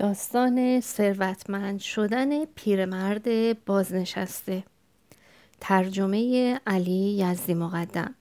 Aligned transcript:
داستان 0.00 0.80
ثروتمند 0.80 1.80
شدن 1.80 2.44
پیرمرد 2.44 3.24
بازنشسته 3.64 4.64
ترجمه 5.60 6.60
علی 6.66 7.18
یزدی 7.18 7.54
مقدم 7.54 8.14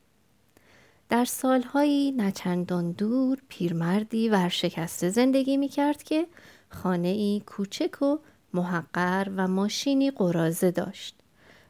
در 1.10 1.26
سالهایی 1.26 2.12
نچندان 2.12 2.92
دور 2.92 3.38
پیرمردی 3.50 4.30
ورشکسته 4.30 5.10
زندگی 5.10 5.58
می 5.58 5.68
کرد 5.68 6.04
که 6.04 6.28
خانه 6.70 7.08
ای 7.08 7.42
کوچک 7.46 8.02
و 8.02 8.18
محقر 8.54 9.28
و 9.36 9.48
ماشینی 9.48 10.12
قرازه 10.12 10.72
داشت. 10.72 11.16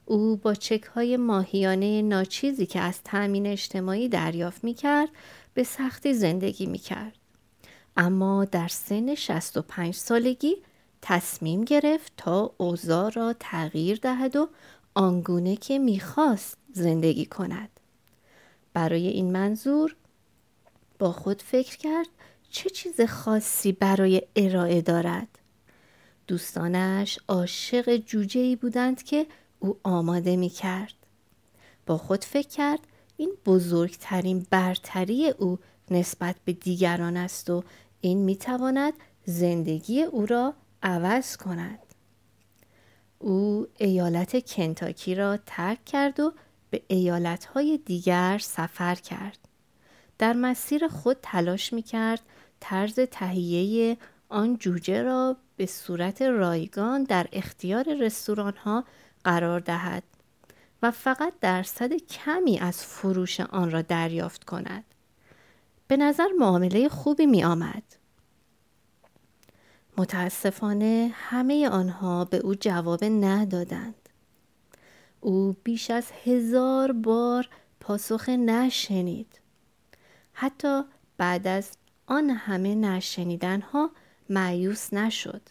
او 0.05 0.35
با 0.35 0.53
چک 0.53 0.83
های 0.83 1.17
ماهیانه 1.17 2.01
ناچیزی 2.01 2.65
که 2.65 2.79
از 2.79 3.03
تأمین 3.03 3.47
اجتماعی 3.47 4.09
دریافت 4.09 4.63
می 4.63 4.73
کرد 4.73 5.09
به 5.53 5.63
سختی 5.63 6.13
زندگی 6.13 6.65
می 6.65 6.79
کرد. 6.79 7.19
اما 8.01 8.45
در 8.45 8.67
سن 8.67 9.15
65 9.15 9.93
سالگی 9.95 10.55
تصمیم 11.01 11.63
گرفت 11.63 12.13
تا 12.17 12.53
اوضاع 12.57 13.09
را 13.09 13.35
تغییر 13.39 13.99
دهد 14.01 14.35
و 14.35 14.49
آنگونه 14.93 15.55
که 15.55 15.79
می‌خواست 15.79 16.57
زندگی 16.73 17.25
کند. 17.25 17.69
برای 18.73 19.07
این 19.07 19.31
منظور 19.31 19.95
با 20.99 21.11
خود 21.11 21.41
فکر 21.41 21.77
کرد 21.77 22.07
چه 22.49 22.69
چیز 22.69 23.01
خاصی 23.01 23.71
برای 23.71 24.21
ارائه 24.35 24.81
دارد. 24.81 25.27
دوستانش 26.27 27.19
عاشق 27.27 27.97
جوجه 27.97 28.41
ای 28.41 28.55
بودند 28.55 29.03
که 29.03 29.27
او 29.59 29.77
آماده 29.83 30.35
می 30.35 30.49
کرد. 30.49 30.93
با 31.85 31.97
خود 31.97 32.23
فکر 32.23 32.47
کرد 32.47 32.79
این 33.17 33.31
بزرگترین 33.45 34.45
برتری 34.49 35.29
او 35.29 35.59
نسبت 35.91 36.35
به 36.45 36.53
دیگران 36.53 37.17
است 37.17 37.49
و 37.49 37.63
این 38.01 38.17
می 38.17 38.35
تواند 38.35 38.93
زندگی 39.25 40.03
او 40.03 40.25
را 40.25 40.53
عوض 40.83 41.37
کند. 41.37 41.79
او 43.19 43.67
ایالت 43.77 44.45
کنتاکی 44.45 45.15
را 45.15 45.37
ترک 45.45 45.85
کرد 45.85 46.19
و 46.19 46.33
به 46.69 46.81
ایالتهای 46.87 47.77
دیگر 47.77 48.37
سفر 48.37 48.95
کرد. 48.95 49.37
در 50.17 50.33
مسیر 50.33 50.87
خود 50.87 51.17
تلاش 51.21 51.73
می 51.73 51.81
کرد 51.81 52.21
طرز 52.59 52.99
تهیه 52.99 53.97
آن 54.29 54.57
جوجه 54.57 55.01
را 55.01 55.37
به 55.55 55.65
صورت 55.65 56.21
رایگان 56.21 57.03
در 57.03 57.27
اختیار 57.31 57.93
رستوران 57.93 58.53
ها 58.53 58.85
قرار 59.23 59.59
دهد 59.59 60.03
و 60.83 60.91
فقط 60.91 61.33
درصد 61.41 61.93
کمی 61.93 62.59
از 62.59 62.85
فروش 62.85 63.39
آن 63.39 63.71
را 63.71 63.81
دریافت 63.81 64.43
کند. 64.43 64.83
به 65.89 65.97
نظر 65.97 66.27
معامله 66.39 66.89
خوبی 66.89 67.25
می 67.25 67.43
آمد. 67.43 67.83
متاسفانه 69.97 71.11
همه 71.13 71.69
آنها 71.69 72.25
به 72.25 72.37
او 72.37 72.55
جواب 72.55 73.03
ندادند. 73.03 74.09
او 75.21 75.55
بیش 75.63 75.91
از 75.91 76.11
هزار 76.25 76.91
بار 76.91 77.49
پاسخ 77.79 78.29
نشنید. 78.29 79.39
حتی 80.33 80.81
بعد 81.17 81.47
از 81.47 81.71
آن 82.07 82.29
همه 82.29 82.75
نشنیدن 82.75 83.61
ها 83.61 83.91
معیوس 84.29 84.93
نشد. 84.93 85.41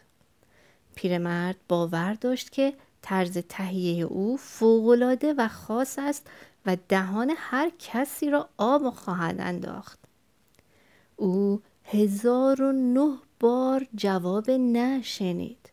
پیرمرد 0.94 1.56
باور 1.68 2.14
داشت 2.14 2.50
که 2.50 2.74
طرز 3.02 3.38
تهیه 3.38 4.04
او 4.04 4.36
فوقالعاده 4.36 5.34
و 5.38 5.48
خاص 5.48 5.98
است 5.98 6.26
و 6.66 6.76
دهان 6.88 7.34
هر 7.36 7.72
کسی 7.78 8.30
را 8.30 8.48
آب 8.56 8.90
خواهد 8.90 9.40
انداخت. 9.40 10.07
او 11.18 11.62
هزار 11.84 12.62
و 12.62 12.72
نه 12.72 13.18
بار 13.40 13.86
جواب 13.94 14.50
نه 14.50 15.02
شنید. 15.02 15.72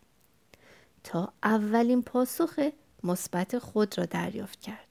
تا 1.04 1.34
اولین 1.44 2.02
پاسخ 2.02 2.60
مثبت 3.04 3.58
خود 3.58 3.98
را 3.98 4.06
دریافت 4.06 4.62
کرد. 4.62 4.88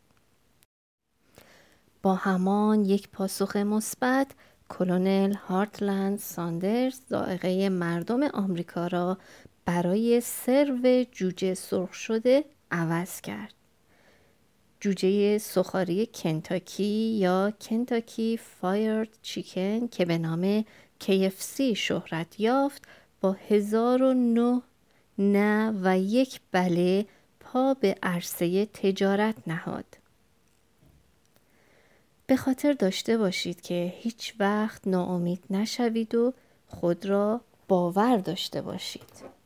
با 2.03 2.15
همان 2.15 2.85
یک 2.85 3.09
پاسخ 3.09 3.57
مثبت 3.57 4.31
کلونل 4.69 5.35
هارتلند 5.35 6.19
ساندرز 6.19 7.01
زائقه 7.09 7.69
مردم 7.69 8.23
آمریکا 8.23 8.87
را 8.87 9.19
برای 9.65 10.21
سرو 10.21 11.05
جوجه 11.13 11.55
سرخ 11.55 11.95
شده 11.95 12.45
عوض 12.71 13.21
کرد. 13.21 13.55
جوجه 14.85 15.39
سخاری 15.39 16.07
کنتاکی 16.15 17.19
یا 17.19 17.53
کنتاکی 17.61 18.37
فایرد 18.37 19.09
چیکن 19.23 19.89
که 19.89 20.05
به 20.05 20.19
نام 20.19 20.65
KFC 21.05 21.61
شهرت 21.61 22.41
یافت 22.41 22.83
با 23.21 23.37
هزار 23.49 24.03
و 24.03 24.15
نه 24.15 24.63
نه 25.19 25.75
و 25.83 25.99
یک 25.99 26.41
بله 26.53 27.07
پا 27.41 27.75
به 27.75 27.97
عرصه 28.03 28.67
تجارت 28.67 29.35
نهاد. 29.47 29.85
به 32.27 32.37
خاطر 32.37 32.73
داشته 32.73 33.19
باشید 33.19 33.61
که 33.61 33.95
هیچ 33.97 34.35
وقت 34.39 34.89
ناامید 34.89 35.45
نشوید 35.51 36.15
و 36.15 36.33
خود 36.69 37.07
را 37.07 37.41
باور 37.69 38.17
داشته 38.17 38.63
باشید. 38.63 39.44